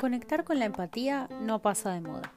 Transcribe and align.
Conectar 0.00 0.44
con 0.44 0.58
la 0.58 0.64
empatía 0.64 1.28
no 1.42 1.60
pasa 1.60 1.92
de 1.92 2.00
moda. 2.00 2.32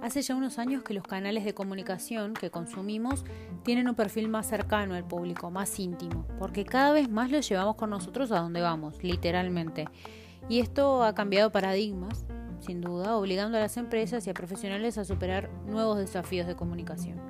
Hace 0.00 0.22
ya 0.22 0.34
unos 0.34 0.58
años 0.58 0.82
que 0.82 0.94
los 0.94 1.06
canales 1.06 1.44
de 1.44 1.52
comunicación 1.52 2.32
que 2.32 2.50
consumimos 2.50 3.26
tienen 3.64 3.86
un 3.86 3.94
perfil 3.94 4.30
más 4.30 4.46
cercano 4.46 4.94
al 4.94 5.06
público, 5.06 5.50
más 5.50 5.78
íntimo, 5.78 6.26
porque 6.38 6.64
cada 6.64 6.90
vez 6.92 7.10
más 7.10 7.30
los 7.30 7.46
llevamos 7.46 7.76
con 7.76 7.90
nosotros 7.90 8.32
a 8.32 8.38
donde 8.38 8.62
vamos, 8.62 9.04
literalmente. 9.04 9.88
Y 10.48 10.60
esto 10.60 11.04
ha 11.04 11.14
cambiado 11.14 11.52
paradigmas, 11.52 12.24
sin 12.60 12.80
duda, 12.80 13.14
obligando 13.14 13.58
a 13.58 13.60
las 13.60 13.76
empresas 13.76 14.26
y 14.26 14.30
a 14.30 14.34
profesionales 14.34 14.96
a 14.96 15.04
superar 15.04 15.50
nuevos 15.66 15.98
desafíos 15.98 16.46
de 16.46 16.56
comunicación. 16.56 17.20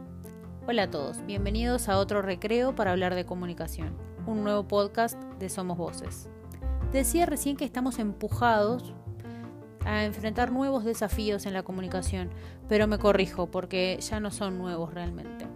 Hola 0.68 0.84
a 0.84 0.90
todos, 0.90 1.26
bienvenidos 1.26 1.88
a 1.88 1.98
otro 1.98 2.22
recreo 2.22 2.76
para 2.76 2.92
hablar 2.92 3.16
de 3.16 3.26
comunicación, 3.26 3.96
un 4.26 4.44
nuevo 4.44 4.62
podcast 4.68 5.20
de 5.40 5.48
Somos 5.48 5.76
Voces. 5.76 6.28
Decía 6.92 7.26
recién 7.26 7.56
que 7.56 7.64
estamos 7.64 7.98
empujados 7.98 8.94
a 9.84 10.04
enfrentar 10.04 10.52
nuevos 10.52 10.84
desafíos 10.84 11.46
en 11.46 11.52
la 11.52 11.62
comunicación, 11.62 12.30
pero 12.68 12.86
me 12.86 12.98
corrijo 12.98 13.50
porque 13.50 13.98
ya 14.00 14.20
no 14.20 14.30
son 14.30 14.58
nuevos 14.58 14.92
realmente. 14.94 15.46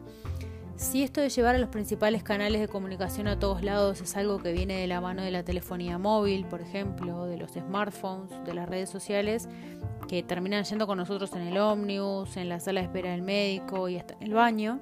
Si 0.77 1.03
esto 1.03 1.23
de 1.23 1.31
llevar 1.31 1.55
a 1.55 1.59
los 1.59 1.71
principales 1.71 2.23
canales 2.23 2.61
de 2.61 2.69
comunicación 2.69 3.29
a 3.29 3.39
todos 3.39 3.63
lados 3.65 4.03
es 4.03 4.15
algo 4.15 4.39
que 4.39 4.53
viene 4.53 4.79
de 4.79 4.87
la 4.87 5.01
mano 5.01 5.23
de 5.23 5.31
la 5.31 5.43
telefonía 5.43 5.97
móvil, 5.97 6.45
por 6.45 6.61
ejemplo, 6.61 7.25
de 7.25 7.39
los 7.39 7.53
smartphones, 7.53 8.31
de 8.45 8.53
las 8.53 8.69
redes 8.69 8.91
sociales, 8.91 9.49
que 10.07 10.23
terminan 10.23 10.65
yendo 10.65 10.87
con 10.87 10.99
nosotros 10.99 11.33
en 11.33 11.43
el 11.43 11.57
ómnibus, 11.57 12.37
en 12.37 12.51
la 12.51 12.61
sala 12.61 12.81
de 12.81 12.87
espera 12.87 13.13
del 13.13 13.23
médico 13.23 13.89
y 13.89 13.97
hasta 13.97 14.15
en 14.15 14.23
el 14.25 14.35
baño, 14.35 14.81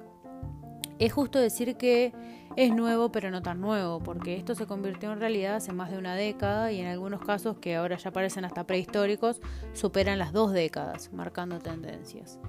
es 0.99 1.13
justo 1.13 1.39
decir 1.39 1.77
que 1.77 2.13
es 2.55 2.73
nuevo 2.73 3.11
pero 3.11 3.31
no 3.31 3.41
tan 3.41 3.59
nuevo, 3.59 3.99
porque 3.99 4.35
esto 4.35 4.55
se 4.55 4.65
convirtió 4.65 5.11
en 5.11 5.19
realidad 5.19 5.55
hace 5.55 5.73
más 5.73 5.91
de 5.91 5.97
una 5.97 6.15
década 6.15 6.71
y 6.71 6.79
en 6.79 6.87
algunos 6.87 7.21
casos 7.21 7.57
que 7.57 7.75
ahora 7.75 7.97
ya 7.97 8.11
parecen 8.11 8.45
hasta 8.45 8.65
prehistóricos, 8.65 9.41
superan 9.73 10.19
las 10.19 10.31
dos 10.31 10.51
décadas, 10.53 11.11
marcando 11.13 11.59
tendencias. 11.59 12.39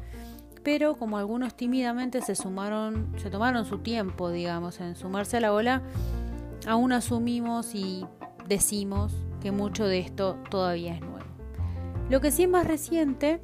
Pero 0.62 0.96
como 0.96 1.18
algunos 1.18 1.56
tímidamente 1.56 2.22
se 2.22 2.34
sumaron, 2.34 3.14
se 3.18 3.30
tomaron 3.30 3.64
su 3.64 3.78
tiempo, 3.78 4.30
digamos, 4.30 4.80
en 4.80 4.96
sumarse 4.96 5.36
a 5.36 5.40
la 5.40 5.52
ola, 5.52 5.82
aún 6.66 6.92
asumimos 6.92 7.74
y 7.74 8.04
decimos 8.48 9.14
que 9.40 9.52
mucho 9.52 9.86
de 9.86 10.00
esto 10.00 10.38
todavía 10.50 10.94
es 10.94 11.00
nuevo. 11.00 11.16
Lo 12.10 12.20
que 12.20 12.30
sí 12.30 12.44
es 12.44 12.48
más 12.48 12.66
reciente 12.66 13.40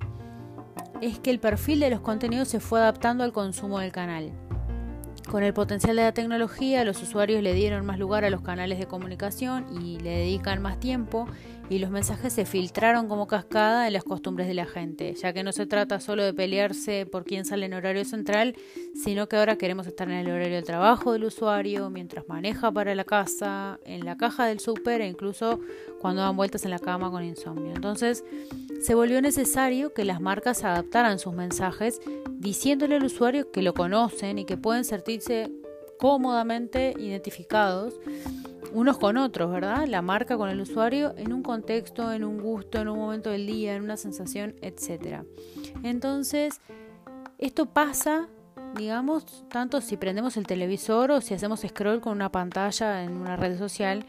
es 1.00 1.18
que 1.18 1.30
el 1.30 1.40
perfil 1.40 1.80
de 1.80 1.90
los 1.90 2.00
contenidos 2.00 2.48
se 2.48 2.60
fue 2.60 2.80
adaptando 2.80 3.24
al 3.24 3.32
consumo 3.32 3.80
del 3.80 3.90
canal. 3.90 4.32
Con 5.28 5.44
el 5.44 5.54
potencial 5.54 5.96
de 5.96 6.02
la 6.02 6.12
tecnología, 6.12 6.84
los 6.84 7.02
usuarios 7.02 7.42
le 7.42 7.54
dieron 7.54 7.86
más 7.86 7.98
lugar 7.98 8.24
a 8.24 8.30
los 8.30 8.42
canales 8.42 8.78
de 8.78 8.86
comunicación 8.86 9.66
y 9.80 9.98
le 10.00 10.10
dedican 10.10 10.60
más 10.60 10.78
tiempo 10.78 11.26
y 11.70 11.78
los 11.78 11.90
mensajes 11.90 12.32
se 12.32 12.44
filtraron 12.44 13.08
como 13.08 13.26
cascada 13.26 13.86
en 13.86 13.92
las 13.92 14.04
costumbres 14.04 14.48
de 14.48 14.54
la 14.54 14.66
gente, 14.66 15.14
ya 15.14 15.32
que 15.32 15.42
no 15.42 15.52
se 15.52 15.66
trata 15.66 16.00
solo 16.00 16.24
de 16.24 16.34
pelearse 16.34 17.06
por 17.06 17.24
quién 17.24 17.44
sale 17.44 17.66
en 17.66 17.74
horario 17.74 18.04
central, 18.04 18.56
sino 18.94 19.28
que 19.28 19.36
ahora 19.36 19.56
queremos 19.56 19.86
estar 19.86 20.08
en 20.10 20.16
el 20.16 20.30
horario 20.30 20.56
de 20.56 20.62
trabajo 20.62 21.12
del 21.12 21.24
usuario, 21.24 21.88
mientras 21.90 22.28
maneja 22.28 22.70
para 22.70 22.94
la 22.94 23.04
casa, 23.04 23.78
en 23.84 24.04
la 24.04 24.16
caja 24.16 24.46
del 24.46 24.60
súper 24.60 25.00
e 25.00 25.08
incluso 25.08 25.60
cuando 26.00 26.22
dan 26.22 26.36
vueltas 26.36 26.64
en 26.64 26.70
la 26.70 26.78
cama 26.78 27.10
con 27.10 27.24
insomnio. 27.24 27.72
Entonces, 27.74 28.24
se 28.82 28.94
volvió 28.94 29.22
necesario 29.22 29.94
que 29.94 30.04
las 30.04 30.20
marcas 30.20 30.64
adaptaran 30.64 31.18
sus 31.18 31.32
mensajes 31.32 32.00
diciéndole 32.30 32.96
al 32.96 33.04
usuario 33.04 33.50
que 33.50 33.62
lo 33.62 33.74
conocen 33.74 34.38
y 34.38 34.44
que 34.44 34.56
pueden 34.56 34.84
sentirse 34.84 35.50
cómodamente 35.98 36.94
identificados 36.98 37.94
unos 38.72 38.98
con 38.98 39.16
otros, 39.16 39.50
¿verdad? 39.50 39.86
La 39.86 40.02
marca 40.02 40.36
con 40.36 40.48
el 40.48 40.60
usuario 40.60 41.14
en 41.16 41.32
un 41.32 41.42
contexto, 41.42 42.12
en 42.12 42.24
un 42.24 42.40
gusto, 42.40 42.78
en 42.80 42.88
un 42.88 42.98
momento 42.98 43.30
del 43.30 43.46
día, 43.46 43.74
en 43.74 43.82
una 43.82 43.96
sensación, 43.96 44.54
etc. 44.62 45.22
Entonces, 45.82 46.60
esto 47.38 47.66
pasa, 47.66 48.28
digamos, 48.76 49.44
tanto 49.48 49.80
si 49.80 49.96
prendemos 49.96 50.36
el 50.36 50.46
televisor 50.46 51.10
o 51.10 51.20
si 51.20 51.34
hacemos 51.34 51.60
scroll 51.60 52.00
con 52.00 52.12
una 52.12 52.30
pantalla 52.30 53.04
en 53.04 53.12
una 53.12 53.36
red 53.36 53.58
social. 53.58 54.06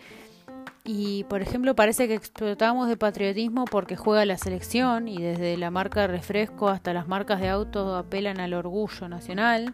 Y, 0.86 1.24
por 1.26 1.42
ejemplo, 1.42 1.76
parece 1.76 2.08
que 2.08 2.14
explotamos 2.14 2.90
de 2.90 2.98
patriotismo 2.98 3.66
porque 3.66 3.96
juega 3.96 4.26
la 4.26 4.38
selección 4.38 5.08
y 5.08 5.22
desde 5.22 5.56
la 5.58 5.72
marca 5.72 6.02
de 6.02 6.08
refresco 6.08 6.68
hasta 6.68 6.94
las 6.94 7.08
marcas 7.08 7.40
de 7.40 7.50
autos 7.50 7.98
apelan 7.98 8.40
al 8.42 8.54
orgullo 8.54 9.08
nacional 9.08 9.74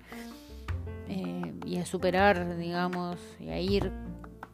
eh, 1.07 1.53
y 1.65 1.77
a 1.77 1.85
superar, 1.85 2.57
digamos, 2.57 3.17
y 3.39 3.49
a 3.49 3.59
ir 3.59 3.91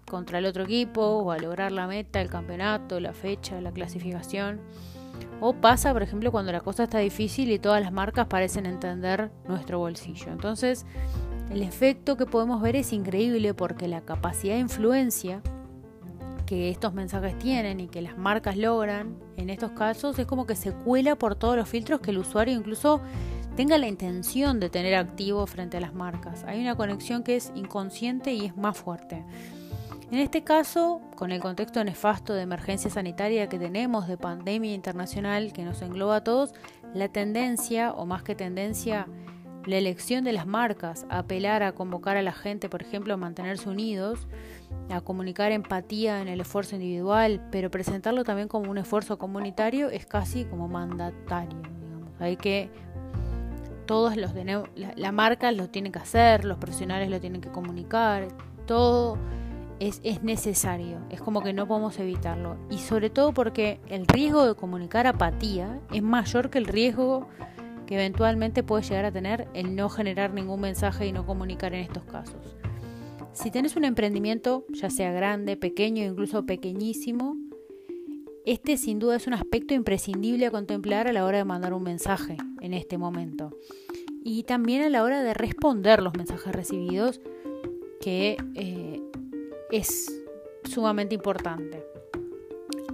contra 0.05 0.39
el 0.39 0.45
otro 0.45 0.63
equipo 0.63 1.01
o 1.01 1.31
a 1.31 1.37
lograr 1.37 1.71
la 1.71 1.87
meta, 1.87 2.21
el 2.21 2.29
campeonato, 2.29 2.99
la 2.99 3.13
fecha, 3.13 3.59
la 3.61 3.71
clasificación. 3.71 4.61
O 5.41 5.53
pasa, 5.53 5.91
por 5.93 6.03
ejemplo, 6.03 6.31
cuando 6.31 6.51
la 6.51 6.61
cosa 6.61 6.83
está 6.83 6.99
difícil 6.99 7.51
y 7.51 7.59
todas 7.59 7.81
las 7.81 7.91
marcas 7.91 8.27
parecen 8.27 8.65
entender 8.65 9.31
nuestro 9.47 9.79
bolsillo. 9.79 10.31
Entonces, 10.31 10.85
el 11.51 11.61
efecto 11.61 12.17
que 12.17 12.25
podemos 12.25 12.61
ver 12.61 12.75
es 12.75 12.93
increíble 12.93 13.53
porque 13.53 13.87
la 13.87 14.01
capacidad 14.01 14.55
de 14.55 14.61
influencia 14.61 15.41
que 16.45 16.69
estos 16.69 16.93
mensajes 16.93 17.37
tienen 17.39 17.79
y 17.79 17.87
que 17.87 18.01
las 18.01 18.17
marcas 18.17 18.55
logran 18.55 19.17
en 19.35 19.49
estos 19.49 19.71
casos 19.71 20.17
es 20.19 20.27
como 20.27 20.45
que 20.45 20.55
se 20.55 20.71
cuela 20.71 21.15
por 21.15 21.35
todos 21.35 21.55
los 21.55 21.67
filtros 21.67 21.99
que 22.01 22.11
el 22.11 22.19
usuario 22.19 22.55
incluso 22.55 23.01
tenga 23.55 23.77
la 23.77 23.87
intención 23.87 24.59
de 24.59 24.69
tener 24.69 24.95
activo 24.95 25.45
frente 25.47 25.77
a 25.77 25.79
las 25.79 25.93
marcas. 25.93 26.43
Hay 26.43 26.61
una 26.61 26.75
conexión 26.75 27.23
que 27.23 27.35
es 27.35 27.51
inconsciente 27.55 28.33
y 28.33 28.45
es 28.45 28.55
más 28.57 28.77
fuerte. 28.77 29.23
En 30.11 30.19
este 30.19 30.43
caso, 30.43 31.01
con 31.15 31.31
el 31.31 31.41
contexto 31.41 31.83
nefasto 31.83 32.33
de 32.33 32.43
emergencia 32.43 32.91
sanitaria 32.91 33.49
que 33.49 33.57
tenemos, 33.57 34.07
de 34.07 34.17
pandemia 34.17 34.73
internacional 34.73 35.51
que 35.51 35.63
nos 35.63 35.81
engloba 35.81 36.17
a 36.17 36.23
todos, 36.23 36.53
la 36.93 37.07
tendencia, 37.07 37.91
o 37.91 38.05
más 38.05 38.21
que 38.21 38.35
tendencia, 38.35 39.07
la 39.65 39.77
elección 39.77 40.23
de 40.23 40.31
las 40.31 40.45
marcas 40.45 41.07
a 41.09 41.19
apelar 41.19 41.63
a 41.63 41.71
convocar 41.71 42.17
a 42.17 42.21
la 42.21 42.33
gente, 42.33 42.69
por 42.69 42.83
ejemplo, 42.83 43.15
a 43.15 43.17
mantenerse 43.17 43.67
unidos, 43.67 44.27
a 44.89 45.01
comunicar 45.01 45.51
empatía 45.51 46.21
en 46.21 46.27
el 46.27 46.39
esfuerzo 46.39 46.75
individual, 46.75 47.41
pero 47.51 47.71
presentarlo 47.71 48.23
también 48.23 48.47
como 48.47 48.69
un 48.69 48.77
esfuerzo 48.77 49.17
comunitario 49.17 49.89
es 49.89 50.05
casi 50.05 50.45
como 50.45 50.67
mandatario. 50.67 51.57
Hay 52.19 52.37
que 52.37 52.69
todos 53.87 54.15
los 54.17 54.33
la, 54.35 54.93
la 54.95 55.11
marca 55.11 55.51
lo 55.51 55.67
tiene 55.69 55.91
que 55.91 55.99
hacer, 55.99 56.45
los 56.45 56.59
profesionales 56.59 57.09
lo 57.09 57.19
tienen 57.19 57.41
que 57.41 57.49
comunicar, 57.49 58.27
todo 58.67 59.17
es, 59.79 60.23
necesario, 60.23 60.99
es 61.09 61.21
como 61.21 61.41
que 61.41 61.53
no 61.53 61.67
podemos 61.67 61.99
evitarlo. 61.99 62.57
Y 62.69 62.77
sobre 62.77 63.09
todo 63.09 63.33
porque 63.33 63.79
el 63.89 64.07
riesgo 64.07 64.45
de 64.45 64.55
comunicar 64.55 65.07
apatía 65.07 65.79
es 65.93 66.01
mayor 66.01 66.49
que 66.49 66.57
el 66.57 66.65
riesgo 66.65 67.27
que 67.85 67.95
eventualmente 67.95 68.63
puede 68.63 68.83
llegar 68.83 69.05
a 69.05 69.11
tener 69.11 69.47
el 69.53 69.75
no 69.75 69.89
generar 69.89 70.33
ningún 70.33 70.61
mensaje 70.61 71.07
y 71.07 71.11
no 71.11 71.25
comunicar 71.25 71.73
en 71.73 71.81
estos 71.81 72.03
casos. 72.05 72.55
Si 73.33 73.51
tenés 73.51 73.75
un 73.75 73.83
emprendimiento, 73.83 74.65
ya 74.69 74.89
sea 74.89 75.11
grande, 75.11 75.57
pequeño, 75.57 76.03
incluso 76.03 76.45
pequeñísimo, 76.45 77.37
este 78.45 78.77
sin 78.77 78.99
duda 78.99 79.17
es 79.17 79.27
un 79.27 79.33
aspecto 79.33 79.73
imprescindible 79.73 80.45
a 80.45 80.51
contemplar 80.51 81.07
a 81.07 81.13
la 81.13 81.25
hora 81.25 81.39
de 81.39 81.45
mandar 81.45 81.73
un 81.73 81.83
mensaje 81.83 82.37
en 82.61 82.73
este 82.73 82.97
momento. 82.97 83.57
Y 84.23 84.43
también 84.43 84.83
a 84.83 84.89
la 84.89 85.03
hora 85.03 85.21
de 85.21 85.33
responder 85.33 86.01
los 86.01 86.15
mensajes 86.15 86.53
recibidos, 86.53 87.21
que 88.01 88.37
eh, 88.53 89.01
es 89.71 90.11
sumamente 90.63 91.15
importante. 91.15 91.85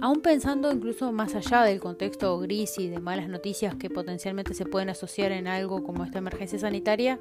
Aún 0.00 0.20
pensando 0.20 0.72
incluso 0.72 1.12
más 1.12 1.34
allá 1.34 1.62
del 1.62 1.78
contexto 1.78 2.38
gris 2.40 2.78
y 2.78 2.88
de 2.88 2.98
malas 2.98 3.28
noticias 3.28 3.76
que 3.76 3.88
potencialmente 3.88 4.54
se 4.54 4.66
pueden 4.66 4.90
asociar 4.90 5.30
en 5.32 5.46
algo 5.46 5.84
como 5.84 6.04
esta 6.04 6.18
emergencia 6.18 6.58
sanitaria, 6.58 7.20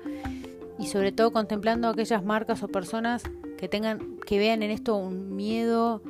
y 0.79 0.87
sobre 0.87 1.11
todo 1.11 1.31
contemplando 1.31 1.89
aquellas 1.89 2.23
marcas 2.23 2.63
o 2.63 2.67
personas 2.67 3.23
que 3.57 3.67
tengan, 3.67 4.17
que 4.25 4.39
vean 4.39 4.63
en 4.63 4.71
esto 4.71 4.95
un 4.95 5.35
miedo 5.35 6.01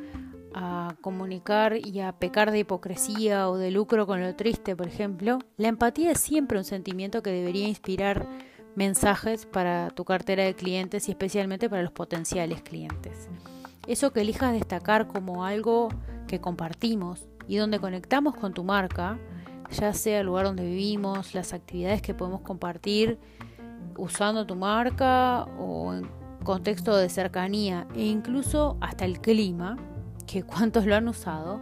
a 0.53 0.95
comunicar 1.01 1.77
y 1.77 1.99
a 1.99 2.13
pecar 2.13 2.51
de 2.51 2.59
hipocresía 2.59 3.49
o 3.49 3.57
de 3.57 3.71
lucro 3.71 4.07
con 4.07 4.21
lo 4.21 4.35
triste, 4.35 4.75
por 4.75 4.87
ejemplo, 4.87 5.39
la 5.57 5.67
empatía 5.67 6.11
es 6.11 6.19
siempre 6.19 6.57
un 6.57 6.63
sentimiento 6.63 7.21
que 7.21 7.31
debería 7.31 7.67
inspirar 7.67 8.27
mensajes 8.75 9.45
para 9.45 9.89
tu 9.89 10.05
cartera 10.05 10.43
de 10.43 10.55
clientes 10.55 11.07
y 11.07 11.11
especialmente 11.11 11.69
para 11.69 11.83
los 11.83 11.91
potenciales 11.91 12.61
clientes. 12.61 13.29
Eso 13.87 14.11
que 14.11 14.21
elijas 14.21 14.53
destacar 14.53 15.07
como 15.07 15.45
algo 15.45 15.89
que 16.27 16.39
compartimos 16.39 17.27
y 17.47 17.57
donde 17.57 17.79
conectamos 17.79 18.35
con 18.35 18.53
tu 18.53 18.63
marca, 18.63 19.19
ya 19.71 19.93
sea 19.93 20.19
el 20.19 20.27
lugar 20.27 20.45
donde 20.45 20.63
vivimos, 20.63 21.33
las 21.33 21.53
actividades 21.53 22.01
que 22.01 22.13
podemos 22.13 22.41
compartir 22.41 23.19
usando 23.97 24.45
tu 24.45 24.55
marca 24.55 25.43
o 25.59 25.93
en 25.93 26.07
contexto 26.43 26.95
de 26.95 27.09
cercanía 27.09 27.87
e 27.95 28.03
incluso 28.03 28.77
hasta 28.81 29.05
el 29.05 29.19
clima, 29.19 29.77
que 30.27 30.43
cuántos 30.43 30.85
lo 30.85 30.95
han 30.95 31.07
usado, 31.07 31.59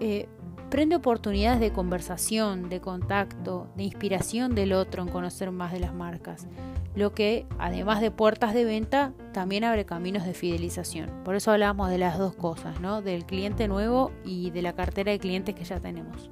eh, 0.00 0.28
desprende 0.72 0.96
oportunidades 0.96 1.60
de 1.60 1.70
conversación, 1.70 2.70
de 2.70 2.80
contacto, 2.80 3.68
de 3.76 3.82
inspiración 3.82 4.54
del 4.54 4.72
otro 4.72 5.02
en 5.02 5.10
conocer 5.10 5.50
más 5.50 5.70
de 5.70 5.80
las 5.80 5.92
marcas, 5.92 6.46
lo 6.94 7.12
que, 7.12 7.44
además 7.58 8.00
de 8.00 8.10
puertas 8.10 8.54
de 8.54 8.64
venta, 8.64 9.12
también 9.34 9.64
abre 9.64 9.84
caminos 9.84 10.24
de 10.24 10.32
fidelización. 10.32 11.10
Por 11.24 11.34
eso 11.34 11.50
hablamos 11.50 11.90
de 11.90 11.98
las 11.98 12.16
dos 12.16 12.34
cosas, 12.34 12.80
¿no? 12.80 13.02
del 13.02 13.26
cliente 13.26 13.68
nuevo 13.68 14.12
y 14.24 14.48
de 14.48 14.62
la 14.62 14.72
cartera 14.72 15.12
de 15.12 15.18
clientes 15.18 15.54
que 15.54 15.64
ya 15.64 15.78
tenemos. 15.78 16.30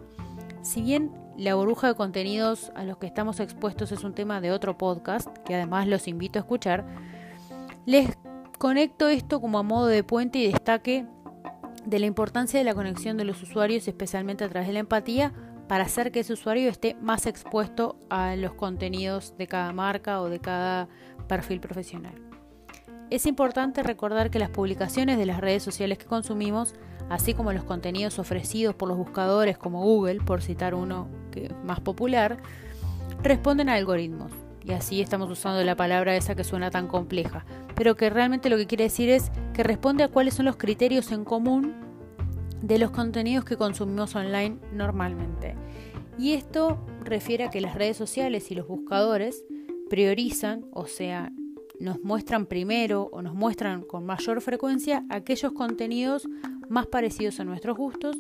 Si 0.62 0.80
bien 0.80 1.12
la 1.36 1.54
burbuja 1.54 1.88
de 1.88 1.94
contenidos 1.94 2.72
a 2.74 2.84
los 2.84 2.96
que 2.96 3.08
estamos 3.08 3.40
expuestos 3.40 3.92
es 3.92 4.04
un 4.04 4.14
tema 4.14 4.40
de 4.40 4.52
otro 4.52 4.78
podcast, 4.78 5.28
que 5.44 5.54
además 5.54 5.86
los 5.86 6.08
invito 6.08 6.38
a 6.38 6.40
escuchar, 6.40 6.86
les 7.84 8.16
conecto 8.56 9.10
esto 9.10 9.38
como 9.38 9.58
a 9.58 9.62
modo 9.62 9.88
de 9.88 10.02
puente 10.02 10.38
y 10.38 10.50
destaque 10.50 11.04
de 11.84 11.98
la 11.98 12.06
importancia 12.06 12.58
de 12.58 12.64
la 12.64 12.74
conexión 12.74 13.16
de 13.16 13.24
los 13.24 13.42
usuarios, 13.42 13.88
especialmente 13.88 14.44
a 14.44 14.48
través 14.48 14.66
de 14.68 14.74
la 14.74 14.80
empatía, 14.80 15.32
para 15.68 15.84
hacer 15.84 16.10
que 16.10 16.20
ese 16.20 16.32
usuario 16.32 16.68
esté 16.68 16.96
más 17.00 17.26
expuesto 17.26 17.96
a 18.08 18.34
los 18.36 18.54
contenidos 18.54 19.34
de 19.38 19.46
cada 19.46 19.72
marca 19.72 20.20
o 20.20 20.28
de 20.28 20.40
cada 20.40 20.88
perfil 21.28 21.60
profesional. 21.60 22.14
Es 23.08 23.26
importante 23.26 23.82
recordar 23.82 24.30
que 24.30 24.38
las 24.38 24.50
publicaciones 24.50 25.18
de 25.18 25.26
las 25.26 25.40
redes 25.40 25.62
sociales 25.62 25.98
que 25.98 26.06
consumimos, 26.06 26.74
así 27.08 27.34
como 27.34 27.52
los 27.52 27.64
contenidos 27.64 28.18
ofrecidos 28.18 28.74
por 28.74 28.88
los 28.88 28.98
buscadores 28.98 29.58
como 29.58 29.82
Google, 29.82 30.20
por 30.20 30.42
citar 30.42 30.74
uno 30.74 31.08
que 31.30 31.52
más 31.64 31.80
popular, 31.80 32.38
responden 33.22 33.68
a 33.68 33.74
algoritmos. 33.74 34.32
Y 34.62 34.72
así 34.72 35.00
estamos 35.00 35.30
usando 35.30 35.62
la 35.64 35.76
palabra 35.76 36.16
esa 36.16 36.34
que 36.34 36.44
suena 36.44 36.70
tan 36.70 36.86
compleja, 36.86 37.44
pero 37.74 37.96
que 37.96 38.10
realmente 38.10 38.50
lo 38.50 38.56
que 38.56 38.66
quiere 38.66 38.84
decir 38.84 39.08
es 39.08 39.30
que 39.54 39.62
responde 39.62 40.04
a 40.04 40.08
cuáles 40.08 40.34
son 40.34 40.46
los 40.46 40.56
criterios 40.56 41.12
en 41.12 41.24
común 41.24 41.74
de 42.62 42.78
los 42.78 42.90
contenidos 42.90 43.44
que 43.44 43.56
consumimos 43.56 44.14
online 44.14 44.58
normalmente. 44.72 45.54
Y 46.18 46.34
esto 46.34 46.78
refiere 47.02 47.44
a 47.44 47.50
que 47.50 47.60
las 47.60 47.74
redes 47.74 47.96
sociales 47.96 48.50
y 48.50 48.54
los 48.54 48.68
buscadores 48.68 49.44
priorizan, 49.88 50.66
o 50.72 50.86
sea, 50.86 51.32
nos 51.78 52.02
muestran 52.02 52.44
primero 52.46 53.08
o 53.10 53.22
nos 53.22 53.34
muestran 53.34 53.82
con 53.82 54.04
mayor 54.04 54.42
frecuencia 54.42 55.04
aquellos 55.08 55.52
contenidos 55.52 56.28
más 56.68 56.86
parecidos 56.86 57.40
a 57.40 57.44
nuestros 57.44 57.76
gustos 57.76 58.16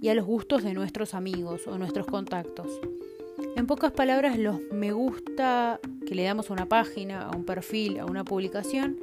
y 0.00 0.08
a 0.08 0.14
los 0.14 0.24
gustos 0.24 0.62
de 0.62 0.72
nuestros 0.74 1.12
amigos 1.12 1.66
o 1.66 1.76
nuestros 1.76 2.06
contactos. 2.06 2.80
En 3.56 3.66
pocas 3.66 3.92
palabras, 3.92 4.38
los 4.38 4.60
me 4.72 4.92
gusta 4.92 5.80
que 6.06 6.14
le 6.14 6.24
damos 6.24 6.50
a 6.50 6.52
una 6.52 6.66
página, 6.66 7.22
a 7.22 7.36
un 7.36 7.44
perfil, 7.44 7.98
a 7.98 8.06
una 8.06 8.24
publicación, 8.24 9.00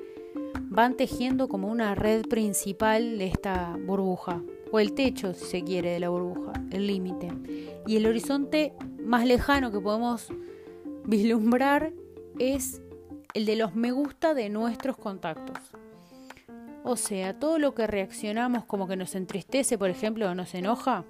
van 0.70 0.96
tejiendo 0.96 1.50
como 1.50 1.68
una 1.68 1.96
red 1.96 2.24
principal 2.28 3.18
de 3.18 3.28
esta 3.28 3.78
burbuja, 3.86 4.42
o 4.72 4.80
el 4.80 4.94
techo, 4.94 5.34
si 5.34 5.46
se 5.46 5.64
quiere, 5.64 5.92
de 5.92 6.00
la 6.00 6.10
burbuja, 6.10 6.54
el 6.72 6.88
límite. 6.88 7.30
Y 7.86 7.98
el 7.98 8.08
horizonte 8.08 8.74
más 9.04 9.26
lejano 9.26 9.72
que 9.72 9.80
podemos 9.80 10.30
vislumbrar 11.06 11.92
es 12.40 12.82
el 13.34 13.46
de 13.46 13.56
los 13.56 13.76
me 13.76 13.92
gusta 13.92 14.34
de 14.34 14.50
nuestros 14.50 14.98
contactos. 14.98 15.58
O 16.84 16.96
sea, 16.96 17.38
todo 17.38 17.60
lo 17.60 17.76
que 17.76 17.86
reaccionamos 17.86 18.66
como 18.66 18.88
que 18.88 18.96
nos 18.96 19.16
entristece, 19.16 19.78
por 19.78 19.90
ejemplo, 19.90 20.30
o 20.30 20.36
nos 20.36 20.54
enoja, 20.56 21.06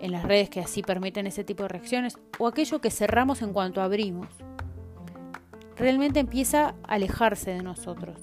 en 0.00 0.12
las 0.12 0.24
redes 0.24 0.48
que 0.50 0.60
así 0.60 0.82
permiten 0.82 1.26
ese 1.26 1.44
tipo 1.44 1.62
de 1.64 1.68
reacciones, 1.68 2.18
o 2.38 2.46
aquello 2.46 2.80
que 2.80 2.90
cerramos 2.90 3.42
en 3.42 3.52
cuanto 3.52 3.82
abrimos, 3.82 4.28
realmente 5.76 6.20
empieza 6.20 6.74
a 6.84 6.94
alejarse 6.94 7.52
de 7.52 7.62
nosotros. 7.62 8.18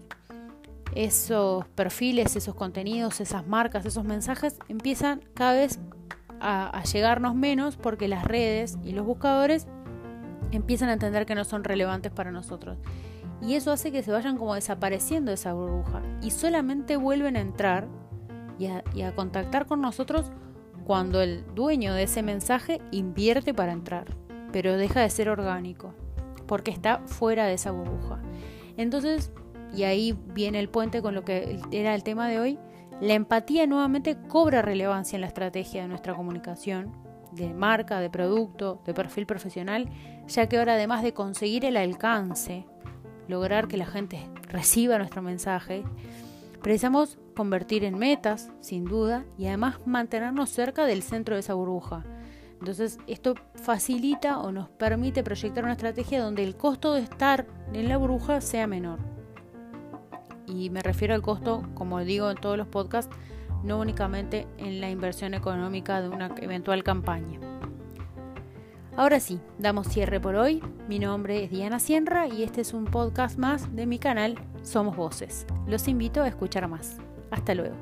Esos 0.96 1.66
perfiles, 1.70 2.36
esos 2.36 2.56
contenidos, 2.56 3.22
esas 3.22 3.46
marcas, 3.46 3.86
esos 3.86 4.04
mensajes 4.04 4.58
empiezan 4.68 5.22
cada 5.34 5.54
vez 5.54 5.80
a, 6.40 6.70
a 6.76 6.84
llegarnos 6.84 7.36
menos 7.36 7.78
porque 7.78 8.08
las 8.08 8.24
redes 8.24 8.78
y 8.84 8.94
los 8.94 9.06
buscadores 9.06 9.68
empiezan 10.52 10.90
a 10.90 10.94
entender 10.94 11.26
que 11.26 11.36
no 11.36 11.46
son 11.46 11.64
relevantes 11.64 12.12
para 12.12 12.32
nosotros. 12.32 12.78
Y 13.42 13.54
eso 13.54 13.72
hace 13.72 13.92
que 13.92 14.02
se 14.02 14.12
vayan 14.12 14.38
como 14.38 14.56
desapareciendo 14.56 15.32
esa 15.32 15.54
burbuja 15.54 16.02
y 16.24 16.32
solamente 16.32 16.98
vuelven 16.98 17.36
a 17.36 17.42
entrar 17.42 17.88
y 18.58 19.02
a 19.04 19.16
contactar 19.16 19.68
con 19.68 19.82
nosotros 19.82 20.32
cuando 20.88 21.22
el 21.22 21.44
dueño 21.54 21.94
de 21.94 22.04
ese 22.04 22.24
mensaje 22.24 22.80
invierte 22.92 23.54
para 23.54 23.74
entrar, 23.74 24.16
pero 24.54 24.78
deja 24.78 25.02
de 25.02 25.10
ser 25.10 25.28
orgánico, 25.28 25.94
porque 26.48 26.72
está 26.72 27.00
fuera 27.06 27.46
de 27.46 27.56
esa 27.56 27.72
burbuja. 27.72 28.22
Entonces, 28.78 29.34
y 29.76 29.84
ahí 29.84 30.18
viene 30.34 30.62
el 30.62 30.70
puente 30.70 31.02
con 31.02 31.14
lo 31.14 31.26
que 31.26 31.60
era 31.72 31.94
el 31.94 32.04
tema 32.04 32.30
de 32.30 32.40
hoy, 32.40 32.58
la 33.02 33.16
empatía 33.16 33.68
nuevamente 33.68 34.18
cobra 34.30 34.62
relevancia 34.62 35.18
en 35.18 35.22
la 35.22 35.28
estrategia 35.28 35.82
de 35.82 35.90
nuestra 35.90 36.16
comunicación, 36.16 36.94
de 37.34 37.54
marca, 37.54 38.00
de 38.00 38.10
producto, 38.10 38.82
de 38.86 38.94
perfil 38.94 39.26
profesional, 39.26 39.90
ya 40.30 40.48
que 40.48 40.58
ahora 40.58 40.76
además 40.76 41.04
de 41.04 41.14
conseguir 41.14 41.66
el 41.66 41.76
alcance, 41.76 42.66
lograr 43.28 43.68
que 43.68 43.76
la 43.76 43.88
gente 43.88 44.30
reciba 44.48 44.98
nuestro 44.98 45.22
mensaje, 45.22 45.84
Precisamos 46.62 47.18
convertir 47.38 47.84
en 47.84 48.00
metas, 48.00 48.50
sin 48.62 48.84
duda, 48.84 49.24
y 49.38 49.46
además 49.46 49.80
mantenernos 49.86 50.50
cerca 50.50 50.86
del 50.88 51.04
centro 51.04 51.36
de 51.36 51.42
esa 51.42 51.54
burbuja. 51.54 52.04
Entonces, 52.60 52.98
esto 53.06 53.36
facilita 53.54 54.40
o 54.40 54.52
nos 54.52 54.70
permite 54.70 55.22
proyectar 55.22 55.64
una 55.64 55.74
estrategia 55.74 56.24
donde 56.24 56.44
el 56.44 56.58
costo 56.58 56.94
de 56.94 57.02
estar 57.02 57.46
en 57.74 57.90
la 57.90 57.98
burbuja 57.98 58.42
sea 58.42 58.66
menor. 58.66 58.98
Y 60.48 60.72
me 60.72 60.82
refiero 60.82 61.14
al 61.14 61.22
costo, 61.22 61.62
como 61.76 62.00
digo 62.00 62.32
en 62.32 62.38
todos 62.38 62.58
los 62.58 62.68
podcasts, 62.68 63.16
no 63.64 63.80
únicamente 63.80 64.48
en 64.58 64.82
la 64.82 64.90
inversión 64.90 65.36
económica 65.36 66.02
de 66.02 66.10
una 66.10 66.34
eventual 66.42 66.84
campaña. 66.84 67.40
Ahora 68.96 69.20
sí, 69.20 69.40
damos 69.60 69.88
cierre 69.90 70.20
por 70.20 70.36
hoy. 70.36 70.64
Mi 70.90 70.98
nombre 70.98 71.44
es 71.44 71.52
Diana 71.52 71.78
Sierra 71.78 72.28
y 72.28 72.42
este 72.42 72.62
es 72.62 72.74
un 72.74 72.86
podcast 72.86 73.38
más 73.38 73.76
de 73.76 73.86
mi 73.86 74.00
canal 74.00 74.40
Somos 74.64 74.98
Voces. 74.98 75.46
Los 75.68 75.88
invito 75.88 76.24
a 76.24 76.28
escuchar 76.28 76.68
más. 76.68 76.98
Hasta 77.32 77.54
luego. 77.54 77.76